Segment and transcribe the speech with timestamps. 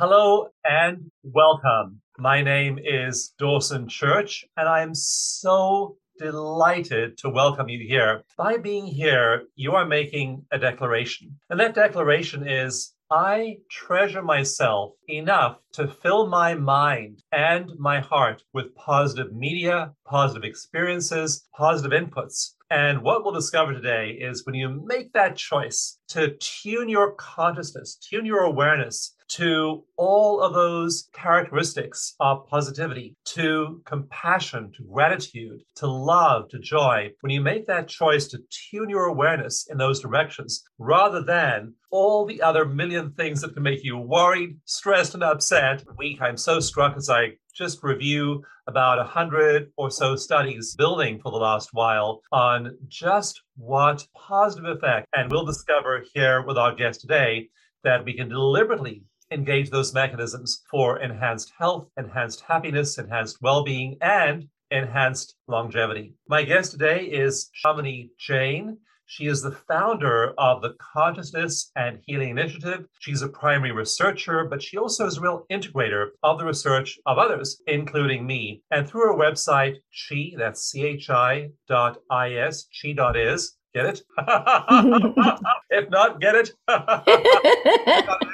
[0.00, 2.00] Hello and welcome.
[2.16, 8.22] My name is Dawson Church, and I am so delighted to welcome you here.
[8.38, 11.38] By being here, you are making a declaration.
[11.50, 18.42] And that declaration is I treasure myself enough to fill my mind and my heart
[18.54, 22.54] with positive media, positive experiences, positive inputs.
[22.70, 27.96] And what we'll discover today is when you make that choice to tune your consciousness,
[27.96, 35.86] tune your awareness to all of those characteristics of positivity, to compassion, to gratitude, to
[35.86, 40.64] love, to joy, when you make that choice to tune your awareness in those directions,
[40.78, 45.84] rather than all the other million things that can make you worried, stressed, and upset,
[45.96, 51.20] weak, I'm so struck as I just review about a hundred or so studies building
[51.20, 56.74] for the last while on just what positive effect, and we'll discover here with our
[56.74, 57.48] guest today
[57.82, 63.96] that we can deliberately engage those mechanisms for enhanced health, enhanced happiness, enhanced well being,
[64.00, 66.14] and enhanced longevity.
[66.28, 68.78] My guest today is Shamini Jain.
[69.06, 72.86] She is the founder of the Consciousness and Healing Initiative.
[73.00, 77.18] She's a primary researcher, but she also is a real integrator of the research of
[77.18, 78.62] others, including me.
[78.70, 84.02] And through her website, chi, that's C-H-I dot I-S, chi dot is, Get it?
[85.70, 86.50] if not, get it?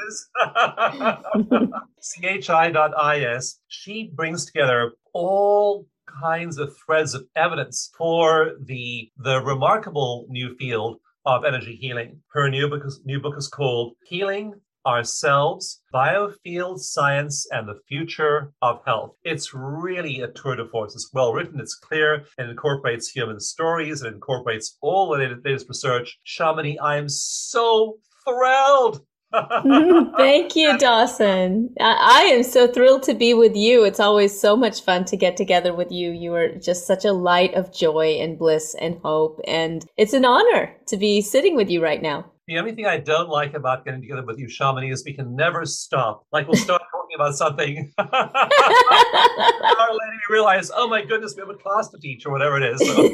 [2.21, 3.61] chi.is.
[3.69, 5.87] She brings together all
[6.21, 12.21] kinds of threads of evidence for the the remarkable new field of energy healing.
[12.29, 14.55] Her new book is, new book is called Healing
[14.87, 19.17] ourselves, biofield science, and the future of health.
[19.25, 20.95] It's really a tour de force.
[20.95, 26.19] It's well written, it's clear, and incorporates human stories, and incorporates all the latest research.
[26.25, 29.05] Shamini, I am so thrilled
[30.17, 31.75] Thank you, Dawson.
[31.81, 33.85] I, I, am so thrilled to be with you.
[33.85, 36.13] It's always so much fun to get together with you.
[36.13, 39.41] You are just such a light of joy and bliss and hope.
[39.47, 42.31] And it's an honor to be sitting with you right now.
[42.47, 45.35] The only thing I don't like about getting together with you, Shamini, is we can
[45.35, 46.25] never stop.
[46.31, 46.83] Like we'll start
[47.17, 48.47] about something, and later
[50.15, 52.79] you realize, oh my goodness, we have a class to teach or whatever it is.
[52.87, 53.11] So.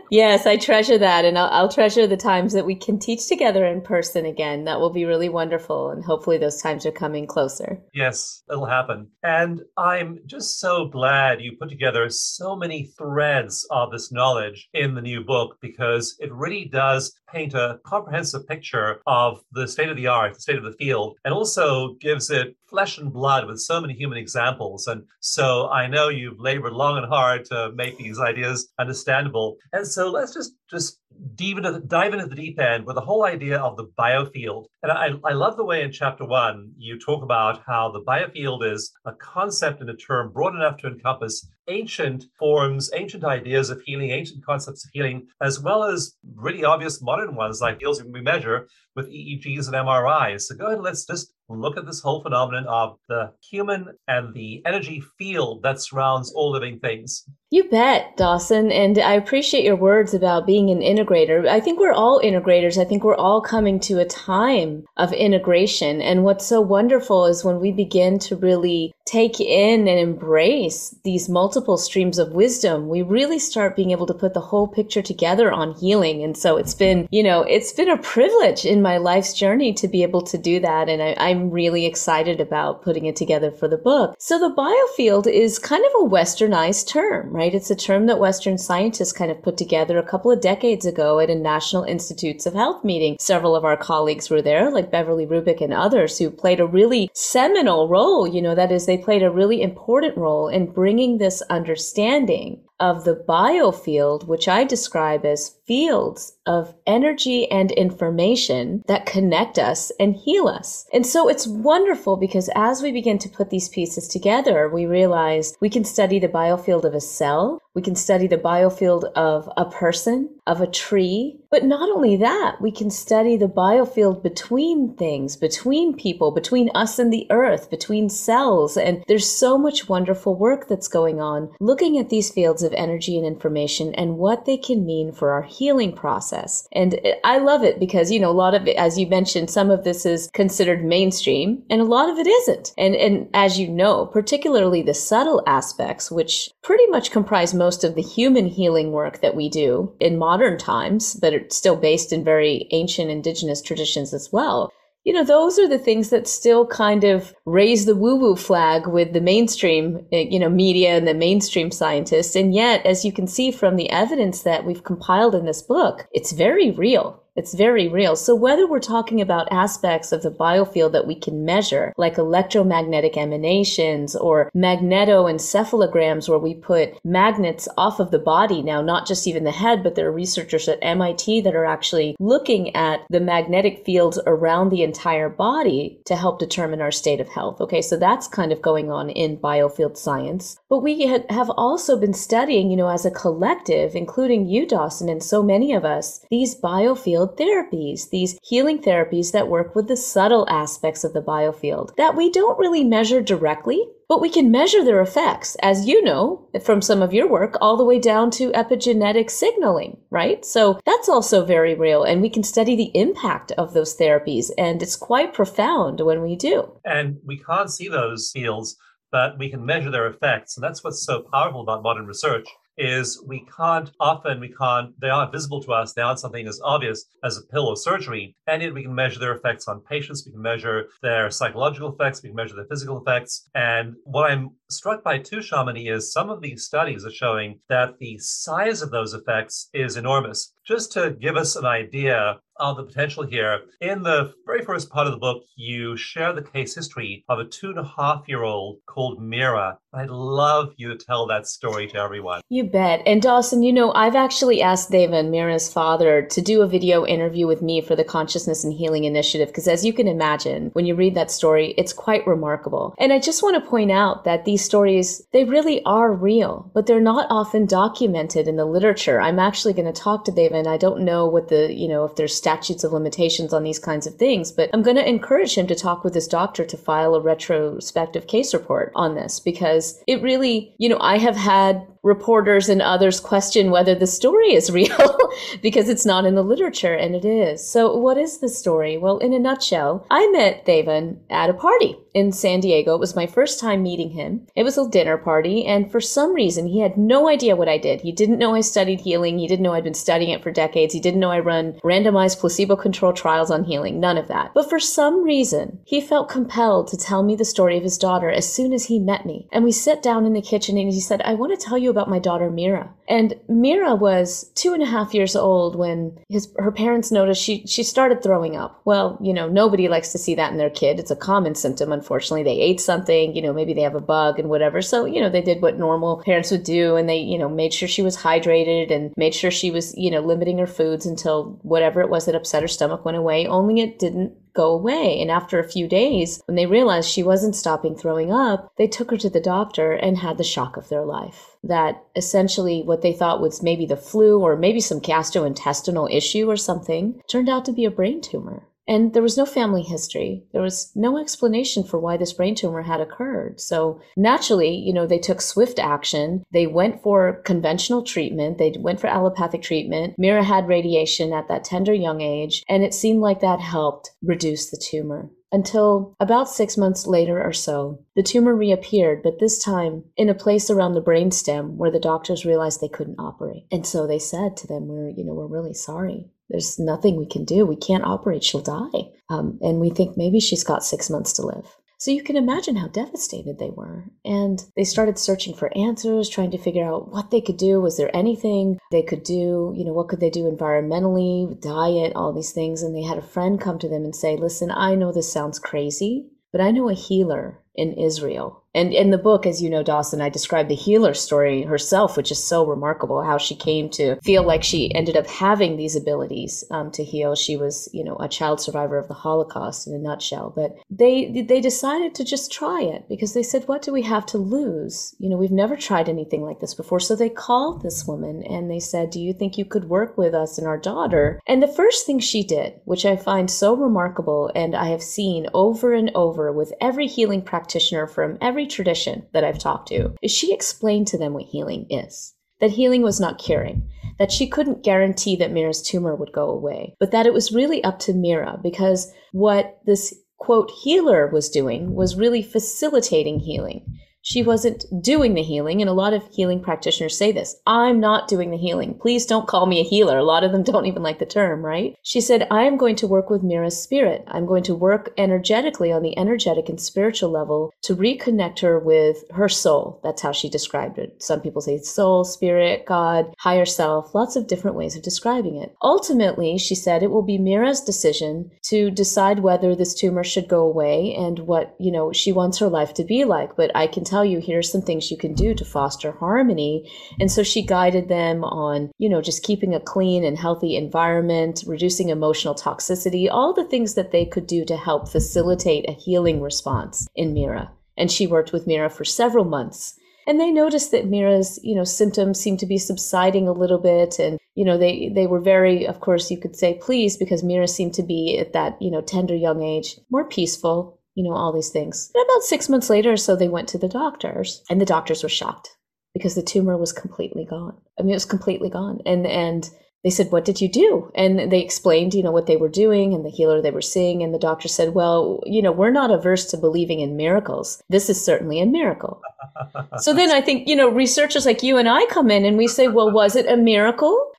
[0.10, 3.64] yes, I treasure that, and I'll, I'll, treasure the times that we can teach together
[3.64, 4.64] in person again.
[4.64, 7.80] That will be really wonderful, and hopefully those times are coming closer.
[7.94, 9.08] Yes, it'll happen.
[9.22, 14.94] And I'm just so glad you put together so many threads of this knowledge in
[14.94, 19.96] the new book because it really does paint a comprehensive picture of the state of
[19.96, 23.60] the art, the state of the field, and also gives it flesh and blood with
[23.60, 24.86] so many human examples.
[24.86, 29.56] And so I know you've labored long and hard to make these ideas understandable.
[29.72, 31.00] And so let's just just
[31.34, 34.66] dive into the, dive into the deep end with the whole idea of the biofield.
[34.82, 38.70] And I, I love the way in chapter one you talk about how the biofield
[38.70, 43.80] is a concept and a term broad enough to encompass ancient forms, ancient ideas of
[43.82, 48.20] healing, ancient concepts of healing, as well as really obvious modern ones like fields we
[48.20, 50.42] measure with EEGs and MRIs.
[50.42, 54.62] So go ahead, let's just look at this whole phenomenon of the human and the
[54.66, 57.24] energy field that surrounds all living things.
[57.52, 58.70] You bet, Dawson.
[58.70, 61.48] And I appreciate your words about being an integrator.
[61.48, 62.80] I think we're all integrators.
[62.80, 66.00] I think we're all coming to a time of integration.
[66.00, 71.28] And what's so wonderful is when we begin to really take in and embrace these
[71.28, 75.50] multiple streams of wisdom, we really start being able to put the whole picture together
[75.50, 76.22] on healing.
[76.22, 79.88] And so it's been, you know, it's been a privilege in my life's journey to
[79.88, 80.88] be able to do that.
[80.88, 84.14] And I, I'm really excited about putting it together for the book.
[84.20, 87.39] So the biofield is kind of a westernized term, right?
[87.40, 91.18] It's a term that Western scientists kind of put together a couple of decades ago
[91.18, 93.16] at a National Institutes of Health meeting.
[93.18, 97.08] Several of our colleagues were there, like Beverly Rubik and others, who played a really
[97.14, 98.28] seminal role.
[98.28, 103.04] You know, that is, they played a really important role in bringing this understanding of
[103.04, 110.16] the biofield, which I describe as fields of energy and information that connect us and
[110.16, 110.86] heal us.
[110.92, 115.56] And so it's wonderful because as we begin to put these pieces together, we realize
[115.60, 119.64] we can study the biofield of a cell, we can study the biofield of a
[119.64, 121.36] person, of a tree.
[121.50, 126.98] But not only that, we can study the biofield between things, between people, between us
[126.98, 128.76] and the earth, between cells.
[128.76, 133.16] And there's so much wonderful work that's going on looking at these fields of energy
[133.16, 136.66] and information and what they can mean for our healing process.
[136.72, 139.70] And I love it because, you know, a lot of it, as you mentioned, some
[139.70, 142.72] of this is considered mainstream and a lot of it isn't.
[142.76, 147.94] And, and as you know, particularly the subtle aspects, which pretty much comprise most of
[147.94, 152.24] the human healing work that we do in modern times, but it's still based in
[152.24, 154.72] very ancient indigenous traditions as well
[155.04, 158.86] you know, those are the things that still kind of raise the woo woo flag
[158.86, 162.36] with the mainstream, eh, you know, media and the mainstream scientists.
[162.36, 166.06] And yet, as you can see from the evidence that we've compiled in this book,
[166.12, 167.19] it's very real.
[167.36, 168.16] It's very real.
[168.16, 173.16] So whether we're talking about aspects of the biofield that we can measure, like electromagnetic
[173.16, 179.44] emanations or magnetoencephalograms where we put magnets off of the body now, not just even
[179.44, 183.84] the head, but there are researchers at MIT that are actually looking at the magnetic
[183.84, 187.60] fields around the entire body to help determine our state of health.
[187.60, 190.58] Okay, so that's kind of going on in biofield science.
[190.68, 195.22] But we have also been studying, you know, as a collective, including you, Dawson, and
[195.22, 200.48] so many of us, these biofield therapies, these healing therapies that work with the subtle
[200.48, 205.00] aspects of the biofield that we don't really measure directly, but we can measure their
[205.00, 209.30] effects, as you know from some of your work, all the way down to epigenetic
[209.30, 210.44] signaling, right?
[210.44, 212.02] So that's also very real.
[212.02, 214.50] And we can study the impact of those therapies.
[214.58, 216.72] And it's quite profound when we do.
[216.84, 218.76] And we can't see those fields,
[219.12, 220.56] but we can measure their effects.
[220.56, 222.46] And that's what's so powerful about modern research
[222.80, 226.60] is we can't often we can't they aren't visible to us they aren't something as
[226.64, 230.24] obvious as a pill or surgery and yet we can measure their effects on patients
[230.24, 234.50] we can measure their psychological effects we can measure their physical effects and what i'm
[234.70, 238.90] struck by too shamini is some of these studies are showing that the size of
[238.90, 244.02] those effects is enormous just to give us an idea of the potential here, in
[244.02, 247.70] the very first part of the book, you share the case history of a two
[247.70, 249.78] and a half year old called Mira.
[249.92, 252.42] I'd love you to tell that story to everyone.
[252.48, 253.02] You bet.
[253.06, 257.46] And Dawson, you know, I've actually asked Devan, Mira's father, to do a video interview
[257.46, 260.94] with me for the Consciousness and Healing Initiative, because as you can imagine, when you
[260.94, 262.94] read that story, it's quite remarkable.
[262.98, 266.86] And I just want to point out that these stories, they really are real, but
[266.86, 269.20] they're not often documented in the literature.
[269.20, 272.04] I'm actually going to talk to Devan and I don't know what the, you know,
[272.04, 275.56] if there's statutes of limitations on these kinds of things, but I'm going to encourage
[275.56, 280.02] him to talk with his doctor to file a retrospective case report on this because
[280.06, 284.70] it really, you know, I have had reporters and others question whether the story is
[284.72, 285.30] real
[285.62, 287.68] because it's not in the literature and it is.
[287.68, 288.96] So what is the story?
[288.96, 292.94] Well, in a nutshell, I met Devan at a party in San Diego.
[292.94, 294.46] It was my first time meeting him.
[294.56, 297.78] It was a dinner party and for some reason he had no idea what I
[297.78, 298.00] did.
[298.00, 299.38] He didn't know I studied healing.
[299.38, 300.94] He didn't know I'd been studying it for decades.
[300.94, 304.00] He didn't know I run randomized placebo-controlled trials on healing.
[304.00, 304.52] None of that.
[304.54, 308.30] But for some reason, he felt compelled to tell me the story of his daughter
[308.30, 309.46] as soon as he met me.
[309.52, 311.89] And we sat down in the kitchen and he said, I want to tell you
[311.90, 312.92] about my daughter Mira.
[313.08, 317.66] And Mira was two and a half years old when his her parents noticed she
[317.66, 318.80] she started throwing up.
[318.84, 321.00] Well, you know, nobody likes to see that in their kid.
[321.00, 321.92] It's a common symptom.
[321.92, 323.34] Unfortunately, they ate something.
[323.34, 324.80] You know, maybe they have a bug and whatever.
[324.80, 327.74] So you know, they did what normal parents would do, and they you know made
[327.74, 331.58] sure she was hydrated and made sure she was you know limiting her foods until
[331.62, 333.46] whatever it was that upset her stomach went away.
[333.46, 335.18] Only it didn't go away.
[335.20, 339.10] And after a few days, when they realized she wasn't stopping throwing up, they took
[339.10, 341.56] her to the doctor and had the shock of their life.
[341.64, 346.56] That essentially what they thought was maybe the flu or maybe some gastrointestinal issue or
[346.56, 348.64] something turned out to be a brain tumor.
[348.90, 350.42] And there was no family history.
[350.52, 353.60] There was no explanation for why this brain tumor had occurred.
[353.60, 356.42] So naturally, you know, they took swift action.
[356.52, 358.58] They went for conventional treatment.
[358.58, 360.16] They went for allopathic treatment.
[360.18, 364.70] Mira had radiation at that tender young age, and it seemed like that helped reduce
[364.70, 370.04] the tumor until about six months later or so, the tumor reappeared, but this time
[370.16, 373.66] in a place around the brainstem where the doctors realized they couldn't operate.
[373.72, 377.26] And so they said to them, "We're, you know, we're really sorry there's nothing we
[377.26, 377.64] can do.
[377.64, 378.44] We can't operate.
[378.44, 379.10] She'll die.
[379.30, 381.76] Um, and we think maybe she's got six months to live.
[381.98, 384.06] So you can imagine how devastated they were.
[384.24, 387.78] And they started searching for answers, trying to figure out what they could do.
[387.78, 389.74] Was there anything they could do?
[389.76, 392.82] You know, what could they do environmentally, diet, all these things?
[392.82, 395.58] And they had a friend come to them and say, Listen, I know this sounds
[395.58, 399.82] crazy, but I know a healer in Israel And in the book, as you know,
[399.82, 404.16] Dawson, I describe the healer story herself, which is so remarkable how she came to
[404.22, 407.34] feel like she ended up having these abilities um, to heal.
[407.34, 410.52] She was, you know, a child survivor of the Holocaust in a nutshell.
[410.54, 414.24] But they they decided to just try it because they said, "What do we have
[414.26, 415.16] to lose?
[415.18, 418.70] You know, we've never tried anything like this before." So they called this woman and
[418.70, 421.68] they said, "Do you think you could work with us and our daughter?" And the
[421.68, 426.10] first thing she did, which I find so remarkable, and I have seen over and
[426.14, 431.06] over with every healing practitioner from every tradition that I've talked to, is she explained
[431.08, 432.34] to them what healing is.
[432.60, 433.88] That healing was not curing,
[434.18, 437.82] that she couldn't guarantee that Mira's tumor would go away, but that it was really
[437.82, 444.42] up to Mira because what this quote healer was doing was really facilitating healing she
[444.42, 445.80] wasn't doing the healing.
[445.80, 448.94] And a lot of healing practitioners say this I'm not doing the healing.
[448.94, 450.18] Please don't call me a healer.
[450.18, 451.96] A lot of them don't even like the term, right?
[452.02, 454.24] She said, I am going to work with Mira's spirit.
[454.28, 459.24] I'm going to work energetically on the energetic and spiritual level to reconnect her with
[459.30, 460.00] her soul.
[460.02, 461.22] That's how she described it.
[461.22, 465.74] Some people say soul, spirit, God, higher self, lots of different ways of describing it.
[465.82, 470.60] Ultimately, she said it will be Mira's decision to decide whether this tumor should go
[470.60, 473.56] away and what, you know, she wants her life to be like.
[473.56, 476.90] But I can tell you here's some things you can do to foster harmony.
[477.20, 481.62] And so she guided them on, you know, just keeping a clean and healthy environment,
[481.66, 486.40] reducing emotional toxicity, all the things that they could do to help facilitate a healing
[486.40, 487.70] response in Mira.
[487.96, 489.96] And she worked with Mira for several months.
[490.26, 494.18] And they noticed that Mira's, you know, symptoms seemed to be subsiding a little bit.
[494.18, 497.66] And, you know, they, they were very, of course, you could say pleased because Mira
[497.66, 501.52] seemed to be at that, you know, tender young age, more peaceful, you know, all
[501.52, 502.10] these things.
[502.14, 505.28] And about six months later so, they went to the doctors, and the doctors were
[505.28, 505.76] shocked
[506.14, 507.76] because the tumor was completely gone.
[507.98, 509.00] I mean, it was completely gone.
[509.06, 509.68] And and
[510.02, 513.12] they said, "What did you do?" And they explained, you know, what they were doing
[513.12, 514.22] and the healer they were seeing.
[514.22, 517.82] And the doctor said, "Well, you know, we're not averse to believing in miracles.
[517.88, 519.20] This is certainly a miracle."
[519.98, 522.66] so then I think, you know, researchers like you and I come in and we
[522.66, 524.29] say, "Well, was it a miracle?"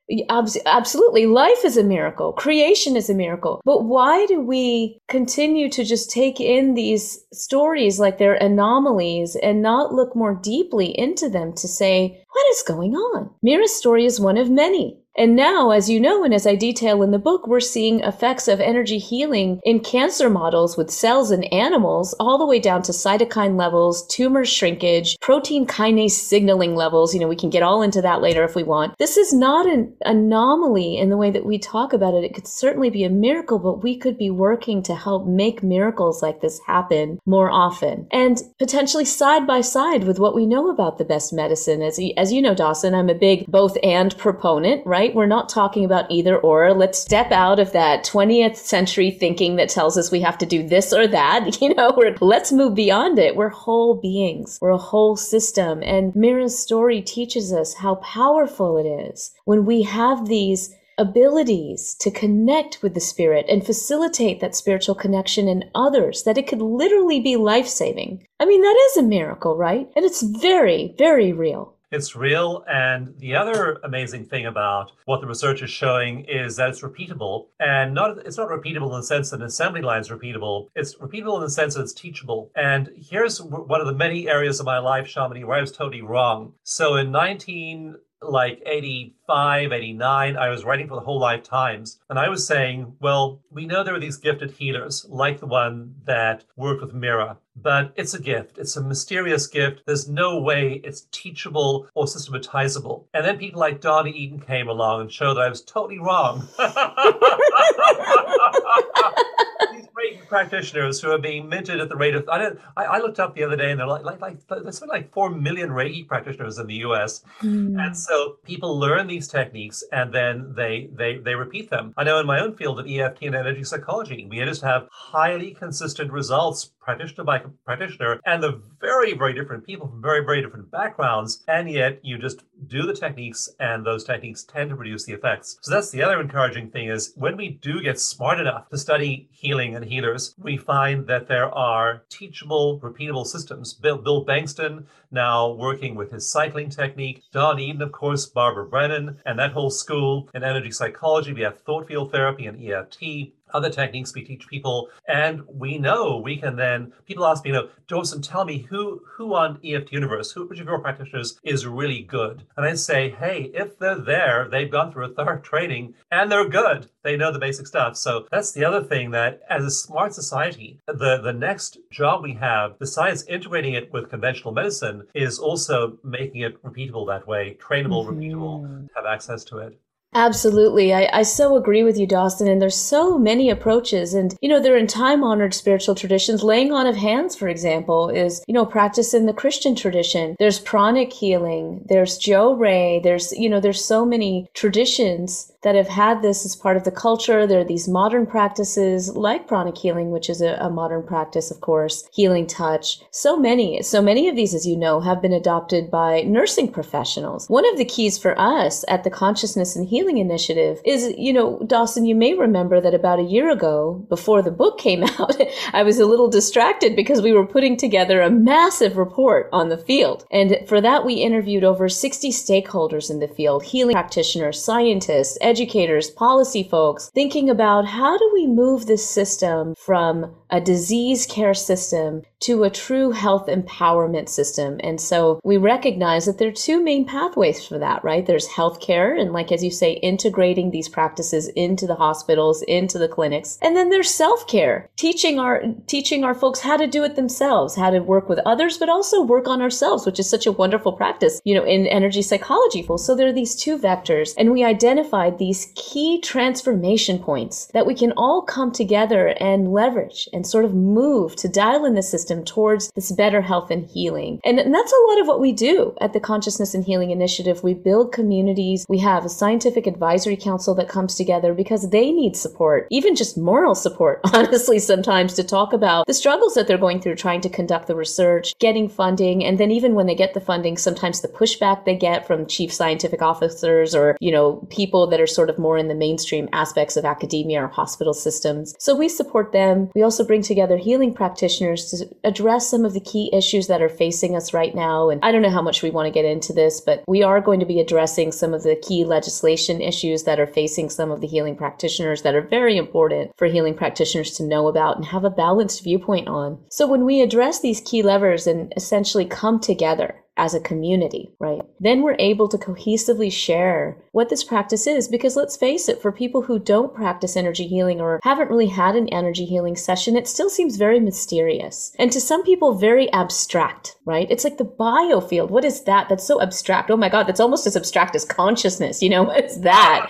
[0.66, 1.26] Absolutely.
[1.26, 2.34] Life is a miracle.
[2.34, 3.62] Creation is a miracle.
[3.64, 9.62] But why do we continue to just take in these stories like they're anomalies and
[9.62, 13.30] not look more deeply into them to say, what is going on?
[13.42, 15.01] Mira's story is one of many.
[15.18, 18.48] And now, as you know, and as I detail in the book, we're seeing effects
[18.48, 22.94] of energy healing in cancer models with cells and animals, all the way down to
[22.94, 27.14] cytokine levels, tumor shrinkage, protein kinase signaling levels.
[27.14, 28.98] You know, we can get all into that later if we want.
[29.00, 32.24] This is not an anomaly in the way that we talk about it.
[32.24, 36.22] It could certainly be a miracle, but we could be working to help make miracles
[36.22, 40.98] like this happen more often and potentially side by side with what we know about
[40.98, 41.82] the best medicine.
[41.82, 45.01] As, as you know, Dawson, I'm a big both and proponent, right?
[45.02, 45.16] Right?
[45.16, 46.76] We're not talking about either or.
[46.76, 50.68] Let's step out of that 20th century thinking that tells us we have to do
[50.68, 51.58] this or that.
[51.62, 53.36] You know, we're, let's move beyond it.
[53.36, 54.58] We're whole beings.
[54.62, 55.84] We're a whole system.
[55.84, 62.10] And Mira's story teaches us how powerful it is when we have these abilities to
[62.10, 67.20] connect with the spirit and facilitate that spiritual connection in others, that it could literally
[67.20, 68.26] be life saving.
[68.40, 69.88] I mean, that is a miracle, right?
[69.96, 71.76] And it's very, very real.
[71.92, 72.64] It's real.
[72.70, 77.48] And the other amazing thing about what the research is showing is that it's repeatable.
[77.60, 80.68] And not it's not repeatable in the sense that an assembly line is repeatable.
[80.76, 82.50] It's repeatable in the sense that it's teachable.
[82.56, 86.02] And here's one of the many areas of my life, Shamini, where I was totally
[86.02, 86.54] wrong.
[86.64, 92.20] So in 19 like 85, 89, I was writing for the Whole Life Times, and
[92.20, 96.46] I was saying, well, we know there are these gifted healers, like the one that
[96.56, 98.58] worked with Mira, but it's a gift.
[98.58, 99.82] It's a mysterious gift.
[99.86, 103.08] There's no way it's teachable or systematizable.
[103.14, 106.48] And then people like Donna Eden came along and showed that I was totally wrong.
[110.12, 113.20] great practitioners who are being minted at the rate of I, don't, I, I looked
[113.20, 116.08] up the other day and they're like like like there's been like four million Reiki
[116.08, 117.24] practitioners in the U.S.
[117.42, 117.80] Mm.
[117.84, 121.94] and so people learn these techniques and then they they they repeat them.
[121.98, 125.52] I know in my own field of EFT and energy psychology, we just have highly
[125.52, 130.72] consistent results practitioner by practitioner, and the very, very different people from very, very different
[130.72, 135.14] backgrounds, and yet you just do the techniques, and those techniques tend to produce the
[135.14, 135.58] effects.
[135.62, 139.30] So that's the other encouraging thing is when we do get smart enough to study
[139.32, 143.74] healing and healers, we find that there are teachable, repeatable systems.
[143.74, 149.20] Bill, Bill Bengston now working with his cycling technique, Don Eden, of course, Barbara Brennan,
[149.26, 151.34] and that whole school in energy psychology.
[151.34, 156.18] We have thought field therapy and EFT other techniques we teach people and we know
[156.18, 159.92] we can then people ask me you know dawson tell me who who on eft
[159.92, 162.44] universe who which of your practitioners is really good?
[162.58, 166.48] And i say hey if they're there they've gone through a thorough training and they're
[166.48, 166.90] good.
[167.04, 167.98] They know the basic stuff.
[167.98, 172.34] So that's the other thing that as a smart society the the next job we
[172.34, 178.06] have besides integrating it with conventional medicine is also making it repeatable that way trainable
[178.06, 178.20] mm-hmm.
[178.20, 179.80] repeatable have access to it
[180.14, 180.94] Absolutely.
[180.94, 182.48] I, I so agree with you, Dawson.
[182.48, 184.14] And there's so many approaches.
[184.14, 186.44] And, you know, they're in time honored spiritual traditions.
[186.44, 190.36] Laying on of hands, for example, is, you know, practice in the Christian tradition.
[190.38, 191.86] There's pranic healing.
[191.88, 193.02] There's Johrei.
[193.02, 196.92] There's, you know, there's so many traditions that have had this as part of the
[196.92, 197.46] culture.
[197.46, 201.62] There are these modern practices like pranic healing, which is a, a, modern practice, of
[201.62, 203.00] course, healing touch.
[203.12, 207.48] So many, so many of these, as you know, have been adopted by nursing professionals.
[207.48, 211.60] One of the keys for us at the Consciousness and Healing Initiative is, you know,
[211.66, 215.36] Dawson, you may remember that about a year ago, before the book came out,
[215.74, 219.78] I was a little distracted because we were putting together a massive report on the
[219.78, 220.26] field.
[220.32, 226.10] And for that, we interviewed over 60 stakeholders in the field, healing practitioners, scientists, educators,
[226.10, 232.22] policy folks, thinking about how do we move this system from a disease care system
[232.42, 234.80] to a true health empowerment system.
[234.84, 238.26] And so we recognize that there are two main pathways for that, right?
[238.26, 243.08] There's healthcare and like, as you say, integrating these practices into the hospitals, into the
[243.08, 243.58] clinics.
[243.62, 247.92] And then there's self-care, teaching our, teaching our folks how to do it themselves, how
[247.92, 251.42] to work with others, but also work on ourselves, which is such a wonderful practice,
[251.46, 252.86] you know, in energy psychology.
[252.98, 257.94] So there are these two vectors and we identified these key transformation points that we
[257.94, 262.31] can all come together and leverage and sort of move to dial in the system
[262.32, 264.40] system towards this better health and healing.
[264.46, 267.64] And, and that's a lot of what we do at the Consciousness and Healing Initiative.
[267.64, 268.86] We build communities.
[268.88, 273.38] We have a scientific advisory council that comes together because they need support, even just
[273.38, 277.50] moral support, honestly, sometimes to talk about the struggles that they're going through trying to
[277.50, 279.44] conduct the research, getting funding.
[279.44, 282.72] And then even when they get the funding, sometimes the pushback they get from chief
[282.72, 286.96] scientific officers or, you know, people that are sort of more in the mainstream aspects
[286.96, 288.74] of academia or hospital systems.
[288.80, 289.90] So we support them.
[289.96, 293.90] We also bring together healing practitioners to address some of the key issues that are
[293.90, 295.10] facing us right now.
[295.10, 297.42] And I don't know how much we want to get into this, but we are
[297.42, 301.22] going to be addressing some of the key legislation issues that are facing some of
[301.22, 305.24] the healing practitioners that are very important for healing practitioners to know about and have
[305.24, 306.60] a balanced viewpoint on.
[306.70, 311.62] So when we address these key levers and essentially come together as a community, right?
[311.80, 316.12] Then we're able to cohesively share what this practice is because let's face it, for
[316.12, 320.28] people who don't practice energy healing or haven't really had an energy healing session, it
[320.28, 321.94] still seems very mysterious.
[322.00, 324.28] And to some people, very abstract, right?
[324.30, 325.50] It's like the biofield.
[325.50, 326.08] What is that?
[326.08, 326.92] That's so abstract.
[326.92, 329.02] Oh my God, that's almost as abstract as consciousness.
[329.02, 330.10] You know, what's that?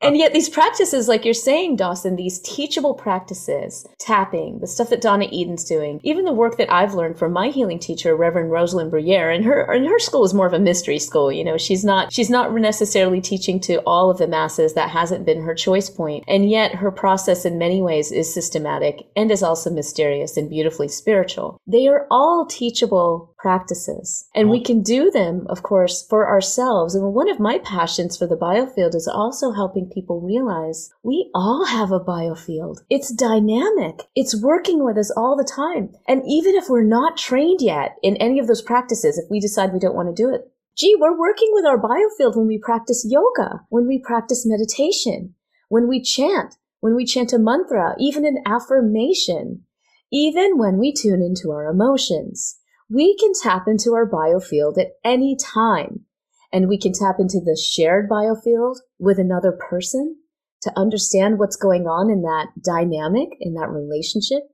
[0.00, 5.00] and yet these practices, like you're saying, Dawson, these teachable practices, tapping, the stuff that
[5.00, 8.90] Donna Eden's doing, even the work that I've learned from my healing teacher, Reverend Rosalyn
[8.90, 11.32] Bruyere, and her and her school is more of a mystery school.
[11.32, 14.74] You know, she's not she's not necessarily teaching to all of the masses.
[14.74, 19.06] That hasn't been her choice point, and yet her process in many ways is systematic
[19.16, 21.58] and is also mysterious and beautifully spiritual.
[21.66, 26.94] They are all teachable practices, and we can do them, of course, for ourselves.
[26.94, 31.64] And one of my passions for the biofield is also helping people realize we all
[31.66, 32.78] have a biofield.
[32.90, 34.02] It's dynamic.
[34.14, 38.16] It's working with us all the time, and even if we're not trained yet in
[38.16, 40.50] any of those practices, if we decide we don't want to do it.
[40.76, 45.34] Gee, we're working with our biofield when we practice yoga, when we practice meditation,
[45.68, 49.64] when we chant, when we chant a mantra, even an affirmation,
[50.12, 52.57] even when we tune into our emotions.
[52.90, 56.06] We can tap into our biofield at any time.
[56.52, 60.16] And we can tap into the shared biofield with another person
[60.62, 64.44] to understand what's going on in that dynamic, in that relationship.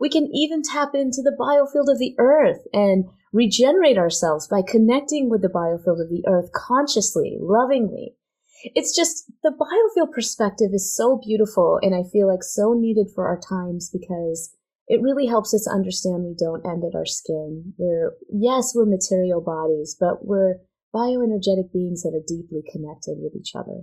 [0.00, 5.28] We can even tap into the biofield of the earth and regenerate ourselves by connecting
[5.28, 8.16] with the biofield of the earth consciously, lovingly.
[8.74, 13.26] It's just the biofield perspective is so beautiful and I feel like so needed for
[13.26, 14.54] our times because
[14.86, 17.74] it really helps us understand we don't end at our skin.
[17.78, 20.56] We're, yes, we're material bodies, but we're
[20.94, 23.82] bioenergetic beings that are deeply connected with each other.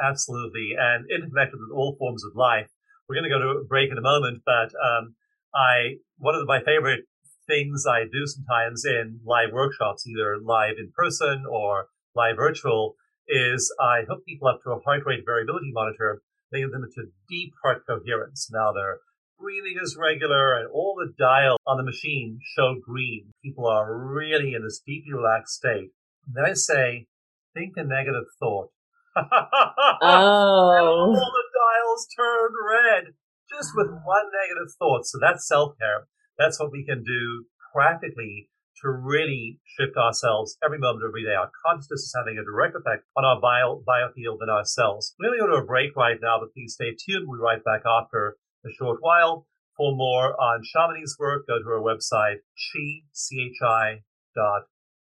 [0.00, 0.72] Absolutely.
[0.78, 2.68] And interconnected with all forms of life.
[3.08, 5.14] We're going to go to a break in a moment, but um,
[5.54, 7.04] I one of my favorite
[7.46, 12.96] things I do sometimes in live workshops, either live in person or live virtual,
[13.28, 17.52] is I hook people up to a heart rate variability monitor, leading them into deep
[17.62, 18.48] heart coherence.
[18.50, 18.98] Now their
[19.38, 23.32] breathing is regular and all the dials on the machine show green.
[23.42, 25.90] People are really in this deeply relaxed state.
[26.26, 27.06] And then I say,
[27.54, 28.70] think a negative thought.
[29.16, 30.00] oh.
[30.02, 33.14] all the dials turn red
[33.48, 35.06] just with one negative thought.
[35.06, 36.08] So that's self care.
[36.38, 38.48] That's what we can do practically
[38.82, 41.34] to really shift ourselves every moment of every day.
[41.34, 45.14] Our consciousness is having a direct effect on our bio, biofield and our cells.
[45.18, 47.26] We're going to go to a break right now, but please stay tuned.
[47.28, 49.46] We'll be right back after a short while.
[49.76, 54.02] For more on Shamini's work, go to her website, chi, C-H-I
[54.34, 54.62] dot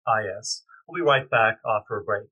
[0.08, 0.63] I-S.
[0.88, 2.28] We'll be right back after a break.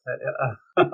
[0.76, 0.90] a, a,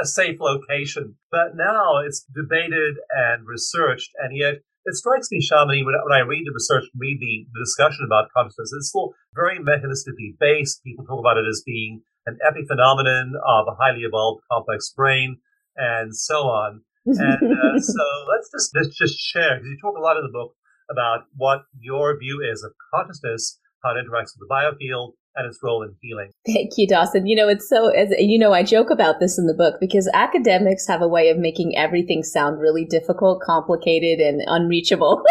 [0.00, 1.16] a safe location.
[1.30, 6.22] But now it's debated and researched, and yet it strikes me, Shamini, when, when I
[6.22, 10.82] read the research, read the, the discussion about consciousness, it's still very mechanistically based.
[10.84, 15.38] People talk about it as being an epiphenomenon of a highly evolved complex brain
[15.76, 16.82] and so on.
[17.04, 20.32] And uh, so let's just let's just share because you talk a lot in the
[20.32, 20.54] book
[20.90, 25.58] about what your view is of consciousness, how it interacts with the biofield, and its
[25.62, 26.32] role in healing.
[26.46, 27.26] Thank you, Dawson.
[27.26, 30.10] You know, it's so, as you know, I joke about this in the book because
[30.14, 35.22] academics have a way of making everything sound really difficult, complicated, and unreachable.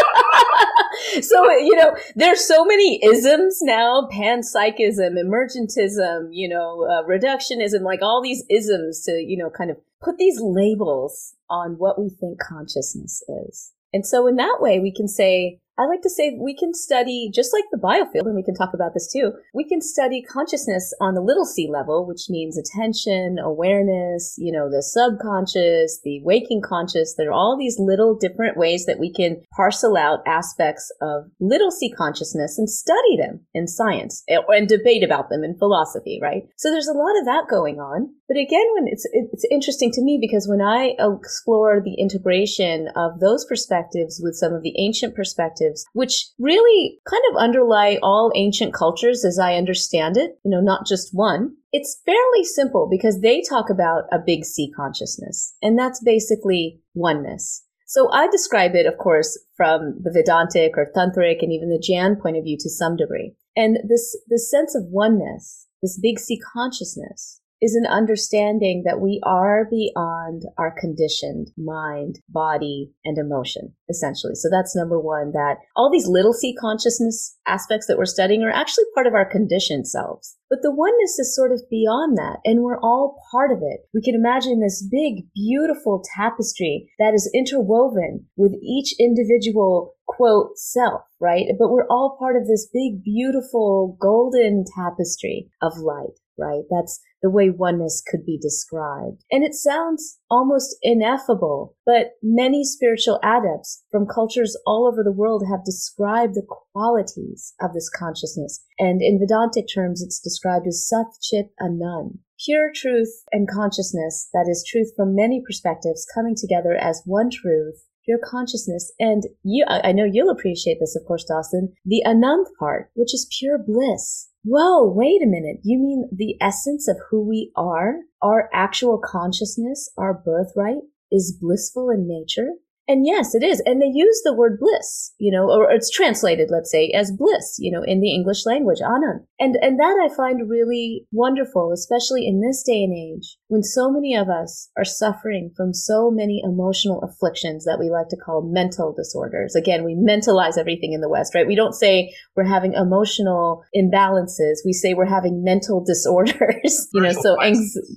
[1.22, 8.02] so, you know, there's so many isms now, panpsychism, emergentism, you know, uh, reductionism, like
[8.02, 12.40] all these isms to, you know, kind of put these labels on what we think
[12.40, 13.72] consciousness is.
[13.94, 17.30] And so in that way, we can say, I like to say we can study,
[17.34, 20.94] just like the biofield, and we can talk about this too, we can study consciousness
[21.02, 26.62] on the little c level, which means attention, awareness, you know, the subconscious, the waking
[26.62, 27.16] conscious.
[27.18, 31.72] There are all these little different ways that we can parcel out aspects of little
[31.72, 36.44] c consciousness and study them in science eh, and debate about them in philosophy, right?
[36.56, 38.14] So there's a lot of that going on.
[38.28, 43.20] But again, when it's, it's interesting to me because when I explore the integration of
[43.20, 48.74] those perspectives with some of the ancient perspectives, which really kind of underlie all ancient
[48.74, 51.56] cultures as I understand it, you know, not just one.
[51.72, 57.64] It's fairly simple because they talk about a big C consciousness, and that's basically oneness.
[57.88, 62.16] So I describe it, of course, from the Vedantic or Tantric and even the Jain
[62.16, 63.36] point of view to some degree.
[63.56, 69.20] And this, this sense of oneness, this big C consciousness, is an understanding that we
[69.24, 74.36] are beyond our conditioned mind, body, and emotion, essentially.
[74.36, 78.52] So that's number one, that all these little c consciousness aspects that we're studying are
[78.52, 80.38] actually part of our conditioned selves.
[80.48, 83.80] But the oneness is sort of beyond that, and we're all part of it.
[83.96, 91.02] We can imagine this big, beautiful tapestry that is interwoven with each individual quote self,
[91.20, 91.48] right?
[91.58, 96.64] But we're all part of this big, beautiful golden tapestry of light right?
[96.70, 99.26] That's the way oneness could be described.
[99.32, 105.44] And it sounds almost ineffable, but many spiritual adepts from cultures all over the world
[105.50, 108.64] have described the qualities of this consciousness.
[108.78, 112.20] And in Vedantic terms, it's described as Sat Chit Anand.
[112.46, 117.88] Pure truth and consciousness, that is truth from many perspectives coming together as one truth
[118.08, 118.94] your consciousness.
[119.00, 123.28] And you, I know you'll appreciate this, of course, Dawson, the Anand part, which is
[123.40, 124.30] pure bliss.
[124.48, 125.62] Whoa, wait a minute.
[125.64, 128.02] You mean the essence of who we are?
[128.22, 132.52] Our actual consciousness, our birthright is blissful in nature?
[132.88, 133.62] And yes, it is.
[133.66, 137.56] And they use the word bliss, you know, or it's translated, let's say, as bliss,
[137.58, 139.26] you know, in the English language, anand.
[139.40, 143.90] And, and that I find really wonderful, especially in this day and age when so
[143.90, 148.44] many of us are suffering from so many emotional afflictions that we like to call
[148.44, 149.56] mental disorders.
[149.56, 151.48] Again, we mentalize everything in the West, right?
[151.48, 154.60] We don't say we're having emotional imbalances.
[154.64, 157.36] We say we're having mental disorders, you know, so,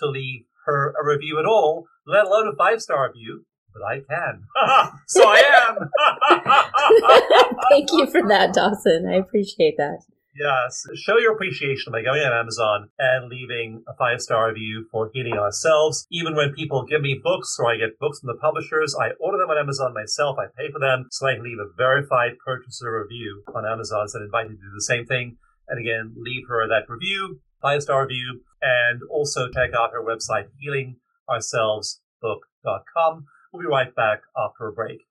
[0.00, 4.00] to leave her a review at all, let alone a five star review, but I
[4.00, 4.44] can.
[5.06, 5.90] so I am.
[7.70, 9.06] Thank you for that, Dawson.
[9.08, 9.98] I appreciate that.
[10.38, 10.86] Yes.
[10.96, 15.38] Show your appreciation by going on Amazon and leaving a five star review for Healing
[15.38, 16.06] Ourselves.
[16.10, 19.38] Even when people give me books or I get books from the publishers, I order
[19.38, 20.36] them on Amazon myself.
[20.38, 24.08] I pay for them so I can leave a verified purchaser review on Amazon.
[24.08, 25.38] So I invite you to do the same thing.
[25.68, 30.48] And again, leave her that review, five star review, and also check out her website,
[30.60, 33.24] healingourselvesbook.com.
[33.56, 35.06] We'll be right back after a break.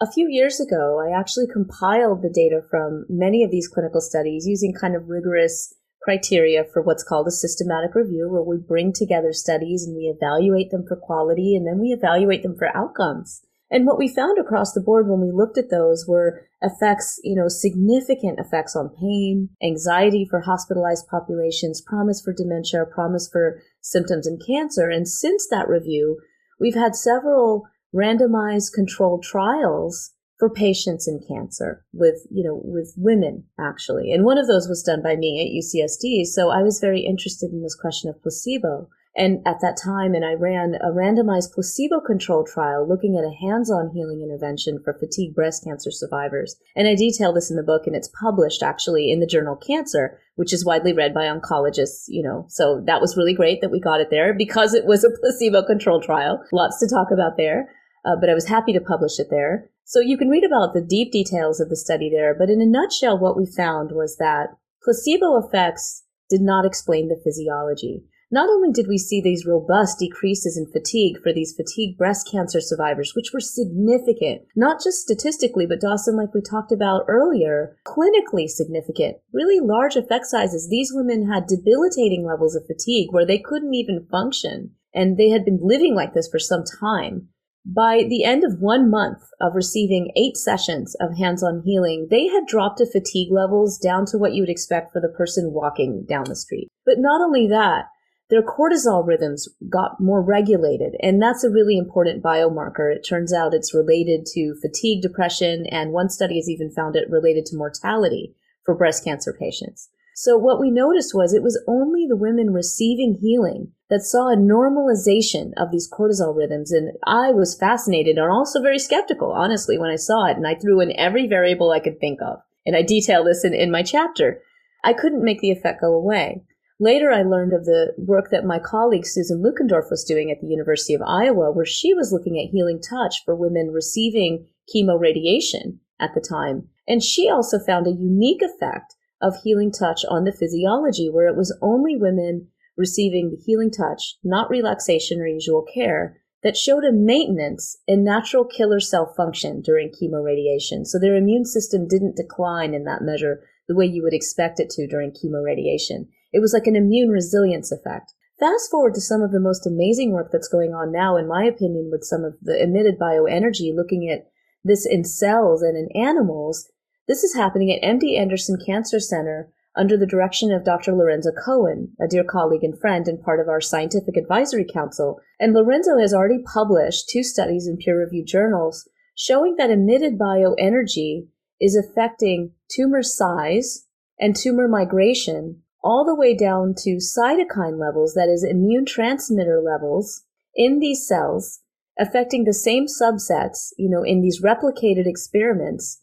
[0.01, 4.47] a few years ago, I actually compiled the data from many of these clinical studies
[4.47, 9.33] using kind of rigorous criteria for what's called a systematic review, where we bring together
[9.33, 13.43] studies and we evaluate them for quality and then we evaluate them for outcomes.
[13.71, 17.35] And what we found across the board when we looked at those were effects, you
[17.35, 24.27] know, significant effects on pain, anxiety for hospitalized populations, promise for dementia, promise for symptoms
[24.27, 24.89] in cancer.
[24.89, 26.21] And since that review,
[26.61, 33.45] we've had several randomized controlled trials for patients in cancer with, you know, with women
[33.59, 34.13] actually.
[34.13, 36.27] And one of those was done by me at UCSD.
[36.27, 38.89] So I was very interested in this question of placebo.
[39.17, 43.35] And at that time, and I ran a randomized placebo controlled trial looking at a
[43.35, 46.57] hands on healing intervention for fatigue breast cancer survivors.
[46.77, 50.21] And I detail this in the book, and it's published actually in the journal Cancer,
[50.35, 52.45] which is widely read by oncologists, you know.
[52.49, 55.65] So that was really great that we got it there because it was a placebo
[55.65, 56.45] controlled trial.
[56.53, 57.71] Lots to talk about there.
[58.05, 59.71] Uh, but I was happy to publish it there.
[59.85, 62.35] So you can read about the deep details of the study there.
[62.39, 64.51] But in a nutshell, what we found was that
[64.85, 68.05] placebo effects did not explain the physiology.
[68.31, 72.61] Not only did we see these robust decreases in fatigue for these fatigue breast cancer
[72.61, 78.49] survivors, which were significant, not just statistically, but Dawson, like we talked about earlier, clinically
[78.49, 80.69] significant, really large effect sizes.
[80.69, 84.73] These women had debilitating levels of fatigue where they couldn't even function.
[84.93, 87.29] And they had been living like this for some time.
[87.65, 92.47] By the end of one month of receiving eight sessions of hands-on healing, they had
[92.47, 96.25] dropped to fatigue levels down to what you would expect for the person walking down
[96.29, 96.69] the street.
[96.85, 97.87] But not only that,
[98.29, 100.97] their cortisol rhythms got more regulated.
[101.01, 102.95] And that's a really important biomarker.
[102.95, 107.09] It turns out it's related to fatigue, depression, and one study has even found it
[107.09, 108.35] related to mortality
[108.65, 109.89] for breast cancer patients.
[110.19, 114.37] So what we noticed was it was only the women receiving healing that saw a
[114.37, 116.73] normalization of these cortisol rhythms.
[116.73, 120.39] And I was fascinated and also very skeptical, honestly, when I saw it.
[120.39, 122.39] And I threw in every variable I could think of.
[122.65, 124.41] And I detail this in, in my chapter.
[124.83, 126.43] I couldn't make the effect go away.
[126.79, 130.47] Later, I learned of the work that my colleague Susan Lutgendorf was doing at the
[130.47, 136.11] University of Iowa, where she was looking at healing touch for women receiving chemoradiation at
[136.15, 136.69] the time.
[136.87, 141.37] And she also found a unique effect of healing touch on the physiology, where it
[141.37, 146.93] was only women receiving the healing touch, not relaxation or usual care, that showed a
[146.93, 150.87] maintenance in natural killer cell function during chemoradiation.
[150.87, 154.69] So their immune system didn't decline in that measure the way you would expect it
[154.71, 156.09] to during chemoradiation.
[156.37, 158.13] It was like an immune resilience effect.
[158.39, 161.45] Fast forward to some of the most amazing work that's going on now, in my
[161.45, 164.27] opinion, with some of the emitted bioenergy, looking at
[164.63, 166.71] this in cells and in animals.
[167.09, 170.93] This is happening at MD Anderson Cancer Center under the direction of Dr.
[170.93, 175.19] Lorenzo Cohen, a dear colleague and friend and part of our scientific advisory council.
[175.41, 181.29] And Lorenzo has already published two studies in peer reviewed journals showing that emitted bioenergy
[181.59, 183.87] is affecting tumor size
[184.21, 190.25] and tumor migration all the way down to cytokine levels, that is, immune transmitter levels
[190.53, 191.61] in these cells,
[191.97, 196.03] affecting the same subsets, you know, in these replicated experiments.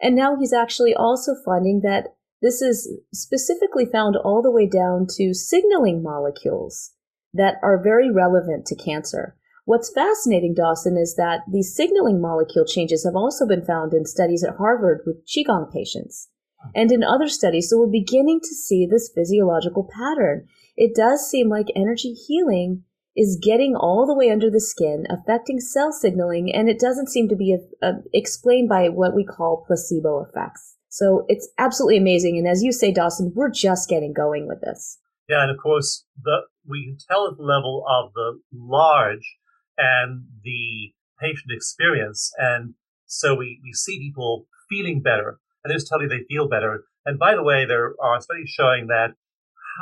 [0.00, 5.08] And now he's actually also finding that this is specifically found all the way down
[5.16, 6.92] to signaling molecules
[7.34, 9.36] that are very relevant to cancer.
[9.64, 14.44] What's fascinating, Dawson, is that these signaling molecule changes have also been found in studies
[14.44, 16.28] at Harvard with Qigong patients
[16.74, 17.70] and in other studies.
[17.70, 20.46] So we're beginning to see this physiological pattern.
[20.76, 22.84] It does seem like energy healing
[23.16, 27.28] is getting all the way under the skin, affecting cell signaling, and it doesn't seem
[27.28, 30.76] to be a, a, explained by what we call placebo effects.
[30.90, 32.36] So it's absolutely amazing.
[32.36, 34.98] And as you say, Dawson, we're just getting going with this.
[35.28, 39.36] Yeah, and of course, the we can tell at the level of the large
[39.78, 42.74] and the patient experience, and
[43.06, 46.84] so we, we see people feeling better and they just tell you they feel better.
[47.04, 49.18] And by the way, there are studies showing that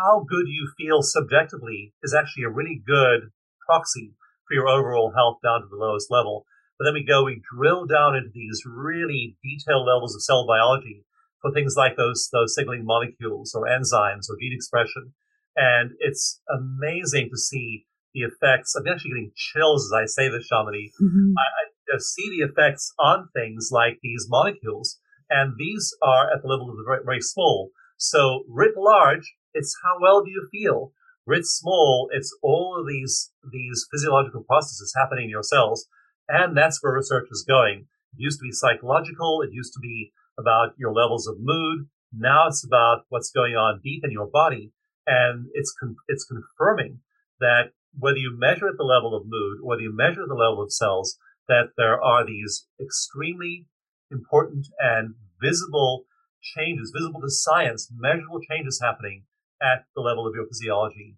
[0.01, 3.29] how good you feel subjectively is actually a really good
[3.67, 4.15] proxy
[4.49, 6.47] for your overall health down to the lowest level.
[6.79, 11.05] But then we go, we drill down into these really detailed levels of cell biology
[11.43, 15.13] for things like those, those signaling molecules or enzymes or gene expression.
[15.55, 18.75] And it's amazing to see the effects.
[18.75, 20.89] I'm actually getting chills as I say this, Shamini.
[20.97, 21.35] Mm-hmm.
[21.37, 24.99] I, I see the effects on things like these molecules
[25.35, 27.71] and these are at the level of the very, very small.
[27.97, 30.93] So writ large, it's how well do you feel?
[31.27, 35.89] Writ small, it's all of these, these physiological processes happening in your cells.
[36.29, 37.87] And that's where research is going.
[38.13, 39.43] It used to be psychological.
[39.43, 41.89] It used to be about your levels of mood.
[42.13, 44.73] Now it's about what's going on deep in your body.
[45.07, 47.01] And it's, con- it's confirming
[47.41, 50.73] that whether you measure at the level of mood, whether you measure the level of
[50.73, 51.19] cells,
[51.49, 53.67] that there are these extremely
[54.11, 55.15] important and
[55.45, 56.07] visible
[56.57, 59.25] changes, visible to science, measurable changes happening
[59.63, 61.17] at the level of your physiology.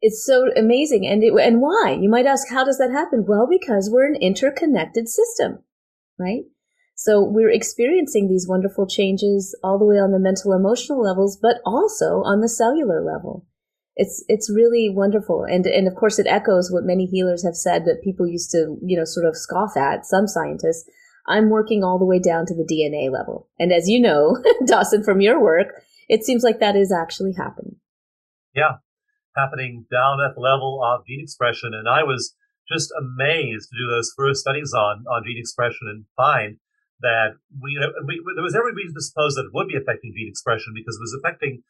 [0.00, 1.06] It's so amazing.
[1.06, 1.96] And, it, and why?
[1.98, 3.24] You might ask, how does that happen?
[3.26, 5.60] Well, because we're an interconnected system,
[6.18, 6.42] right?
[6.94, 11.56] So we're experiencing these wonderful changes all the way on the mental emotional levels, but
[11.64, 13.46] also on the cellular level.
[13.96, 15.44] It's, it's really wonderful.
[15.44, 18.76] And, and of course it echoes what many healers have said that people used to,
[18.82, 20.88] you know, sort of scoff at, some scientists.
[21.26, 23.48] I'm working all the way down to the DNA level.
[23.58, 27.76] And as you know, Dawson, from your work, it seems like that is actually happening.
[28.54, 28.76] Yeah,
[29.36, 31.72] happening down at the level of gene expression.
[31.74, 32.34] And I was
[32.70, 36.56] just amazed to do those first studies on, on gene expression and find
[37.00, 40.28] that we, we, there was every reason to suppose that it would be affecting gene
[40.28, 41.62] expression because it was affecting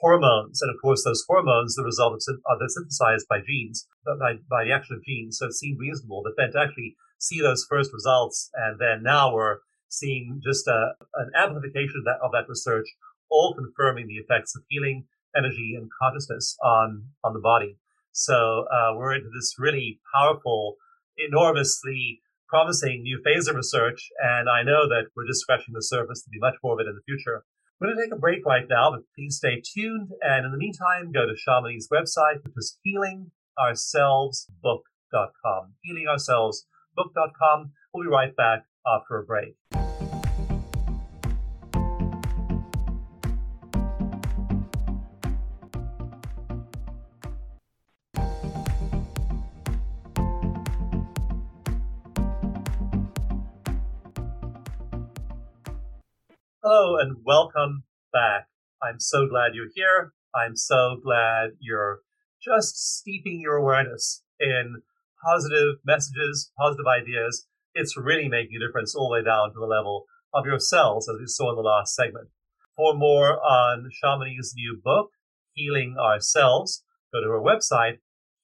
[0.00, 0.60] hormones.
[0.60, 4.72] And of course, those hormones, the result of, are synthesized by genes, by, by the
[4.72, 5.38] action of genes.
[5.38, 6.22] So it seemed reasonable.
[6.24, 9.58] that then to actually see those first results, and then now we're
[9.88, 12.86] seeing just a, an amplification of that, of that research,
[13.30, 15.04] all confirming the effects of healing,
[15.36, 17.78] energy, and consciousness on, on the body.
[18.10, 20.76] So uh, we're into this really powerful,
[21.16, 26.22] enormously promising new phase of research, and I know that we're just scratching the surface
[26.22, 27.44] to be much more of it in the future.
[27.80, 30.10] We're going to take a break right now, but please stay tuned.
[30.22, 35.74] And in the meantime, go to Shamini's website, which is healingourselvesbook.com.
[36.98, 37.72] Healingourselvesbook.com.
[37.94, 39.56] We'll be right back after a break.
[56.62, 58.46] Hello and welcome back.
[58.82, 60.12] I'm so glad you're here.
[60.34, 62.00] I'm so glad you're
[62.42, 64.82] just steeping your awareness in
[65.24, 67.46] positive messages, positive ideas.
[67.74, 70.04] It's really making a difference all the way down to the level
[70.34, 72.28] of your cells, as we saw in the last segment.
[72.76, 75.10] For more on Shamini's new book,
[75.54, 77.98] Healing Ourselves, go to her website,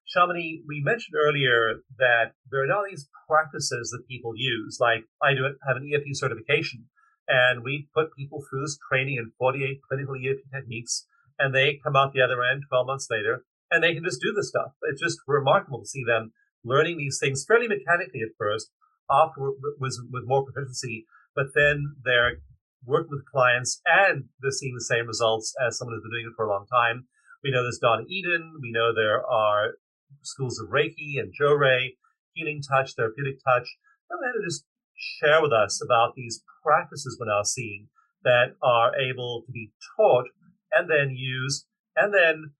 [0.06, 4.78] Chamonix, we mentioned earlier that there are now these practices that people use.
[4.78, 6.90] Like I do have an EFT certification,
[7.26, 11.06] and we put people through this training in 48 clinical EFT techniques,
[11.38, 14.32] and they come out the other end 12 months later, and they can just do
[14.34, 14.72] this stuff.
[14.82, 16.32] It's just remarkable to see them
[16.64, 18.70] learning these things fairly mechanically at first,
[19.10, 22.38] after with, with more proficiency, but then they're
[22.84, 26.36] working with clients and they're seeing the same results as someone who's been doing it
[26.36, 27.06] for a long time.
[27.42, 28.54] We know there's Donna Eden.
[28.60, 29.74] We know there are
[30.22, 31.96] schools of Reiki and Johrei,
[32.34, 33.68] healing touch, therapeutic touch.
[34.10, 34.64] And just
[34.94, 37.88] share with us about these practices we're now seeing
[38.24, 40.26] that are able to be taught
[40.74, 41.64] and then use,
[41.96, 42.52] and then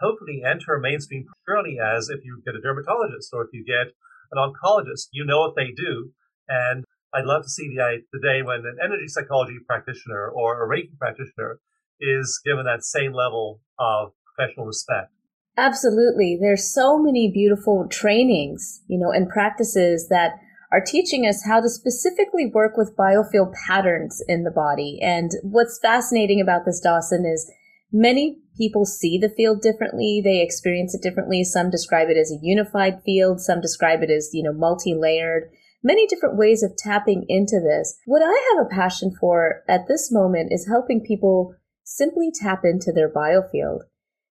[0.00, 3.92] hopefully enter mainstream purely as if you get a dermatologist or if you get
[4.32, 6.12] an oncologist, you know what they do.
[6.48, 10.68] And I'd love to see the, the day when an energy psychology practitioner or a
[10.68, 11.58] Reiki practitioner
[12.00, 15.12] is given that same level of professional respect.
[15.56, 16.38] Absolutely.
[16.40, 20.38] There's so many beautiful trainings, you know, and practices that
[20.72, 24.98] are teaching us how to specifically work with biofield patterns in the body.
[25.02, 27.50] And what's fascinating about this, Dawson, is
[27.92, 30.20] many people see the field differently.
[30.22, 31.42] They experience it differently.
[31.42, 33.40] Some describe it as a unified field.
[33.40, 35.50] Some describe it as, you know, multi-layered.
[35.82, 37.98] Many different ways of tapping into this.
[38.04, 42.92] What I have a passion for at this moment is helping people simply tap into
[42.92, 43.80] their biofield.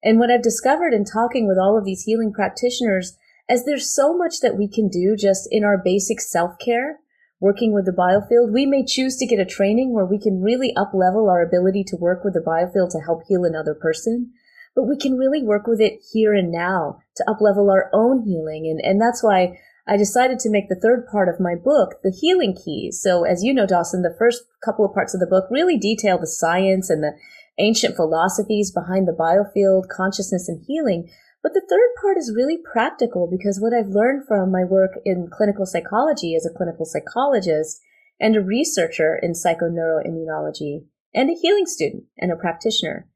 [0.02, 3.18] And what I've discovered in talking with all of these healing practitioners
[3.50, 7.00] is there's so much that we can do just in our basic self-care,
[7.40, 8.54] working with the biofield.
[8.54, 11.84] We may choose to get a training where we can really up level our ability
[11.86, 14.32] to work with the biofield to help heal another person.
[14.76, 18.24] But we can really work with it here and now to up level our own
[18.24, 18.68] healing.
[18.68, 22.12] And, and that's why I decided to make the third part of my book the
[22.12, 23.02] healing keys.
[23.02, 26.20] So as you know, Dawson, the first couple of parts of the book really detail
[26.20, 27.14] the science and the
[27.58, 31.10] ancient philosophies behind the biofield, consciousness, and healing.
[31.42, 35.30] But the third part is really practical because what I've learned from my work in
[35.32, 37.80] clinical psychology as a clinical psychologist
[38.20, 43.08] and a researcher in psychoneuroimmunology and a healing student and a practitioner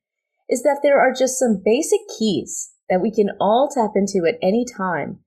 [0.49, 4.39] is that there are just some basic keys that we can all tap into at
[4.41, 5.19] any time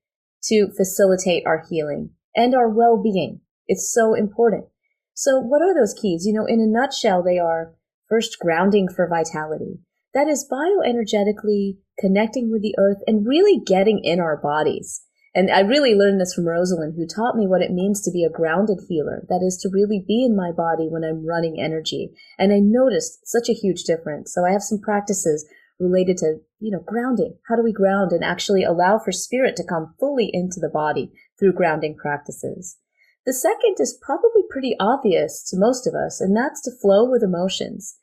[0.44, 3.40] to facilitate our healing and our well-being.
[3.66, 4.66] It's so important.
[5.14, 6.24] So what are those keys?
[6.26, 7.74] You know, in a nutshell, they are
[8.08, 9.80] First, grounding for vitality.
[10.14, 15.02] That is bioenergetically connecting with the earth and really getting in our bodies.
[15.34, 18.24] And I really learned this from Rosalyn, who taught me what it means to be
[18.24, 19.26] a grounded healer.
[19.28, 22.10] That is to really be in my body when I'm running energy.
[22.38, 24.32] And I noticed such a huge difference.
[24.32, 25.46] So I have some practices
[25.78, 27.36] related to, you know, grounding.
[27.48, 31.12] How do we ground and actually allow for spirit to come fully into the body
[31.38, 32.78] through grounding practices?
[33.26, 37.22] The second is probably pretty obvious to most of us, and that's to flow with
[37.22, 37.96] emotions.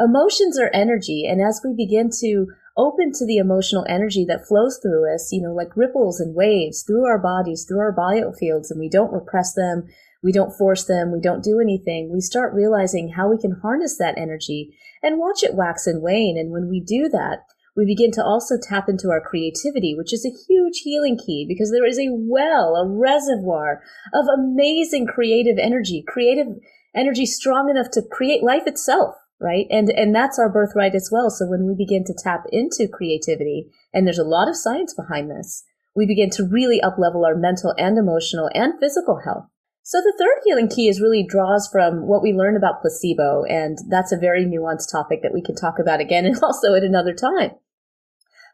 [0.00, 4.78] Emotions are energy, and as we begin to open to the emotional energy that flows
[4.80, 8.80] through us, you know, like ripples and waves through our bodies, through our biofields, and
[8.80, 9.86] we don't repress them,
[10.22, 13.98] we don't force them, we don't do anything, we start realizing how we can harness
[13.98, 16.38] that energy and watch it wax and wane.
[16.38, 17.40] And when we do that,
[17.76, 21.70] we begin to also tap into our creativity, which is a huge healing key because
[21.70, 23.82] there is a well, a reservoir
[24.14, 26.46] of amazing creative energy, creative
[26.94, 29.66] energy strong enough to create life itself, right?
[29.70, 31.30] And, and that's our birthright as well.
[31.30, 35.30] So when we begin to tap into creativity, and there's a lot of science behind
[35.30, 35.64] this,
[35.96, 39.46] we begin to really uplevel our mental and emotional and physical health.
[39.82, 43.44] So the third healing key is really draws from what we learn about placebo.
[43.44, 46.84] And that's a very nuanced topic that we can talk about again and also at
[46.84, 47.52] another time.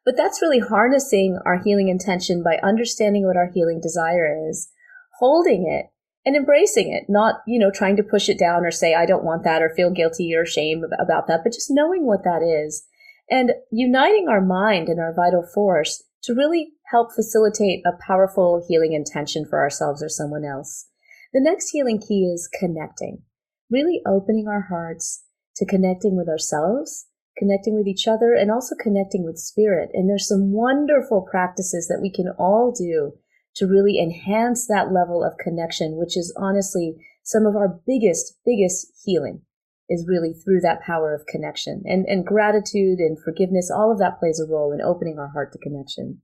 [0.04, 4.70] But that's really harnessing our healing intention by understanding what our healing desire is,
[5.18, 5.90] holding it
[6.26, 9.24] and embracing it, not, you know, trying to push it down or say, I don't
[9.24, 12.84] want that or feel guilty or shame about that, but just knowing what that is
[13.30, 18.92] and uniting our mind and our vital force to really help facilitate a powerful healing
[18.92, 20.88] intention for ourselves or someone else.
[21.32, 23.22] The next healing key is connecting,
[23.70, 25.24] really opening our hearts
[25.56, 27.06] to connecting with ourselves,
[27.38, 29.90] connecting with each other, and also connecting with spirit.
[29.92, 33.12] And there's some wonderful practices that we can all do
[33.56, 38.86] to really enhance that level of connection, which is honestly some of our biggest, biggest
[39.04, 39.42] healing
[39.88, 43.70] is really through that power of connection and, and gratitude and forgiveness.
[43.70, 46.22] All of that plays a role in opening our heart to connection.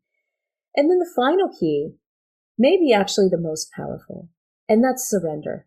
[0.76, 1.94] And then the final key
[2.58, 4.28] may be actually the most powerful,
[4.68, 5.66] and that's surrender.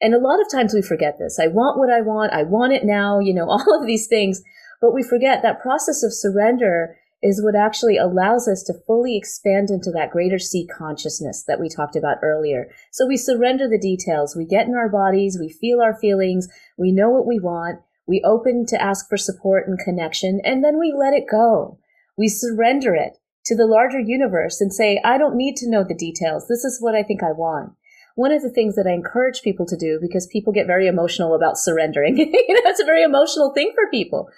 [0.00, 1.38] And a lot of times we forget this.
[1.40, 2.32] I want what I want.
[2.32, 4.42] I want it now, you know, all of these things.
[4.80, 9.70] But we forget that process of surrender is what actually allows us to fully expand
[9.70, 12.68] into that greater sea consciousness that we talked about earlier.
[12.92, 14.36] So we surrender the details.
[14.36, 15.38] We get in our bodies.
[15.40, 16.48] We feel our feelings.
[16.76, 17.80] We know what we want.
[18.06, 21.78] We open to ask for support and connection, and then we let it go.
[22.18, 23.16] We surrender it
[23.46, 26.46] to the larger universe and say, I don't need to know the details.
[26.46, 27.72] This is what I think I want
[28.16, 31.34] one of the things that I encourage people to do because people get very emotional
[31.34, 32.16] about surrendering.
[32.18, 34.28] you know, it's a very emotional thing for people.